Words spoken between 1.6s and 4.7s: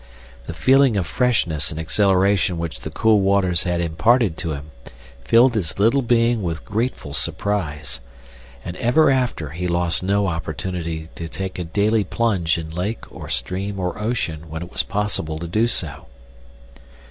and exhilaration which the cool waters had imparted to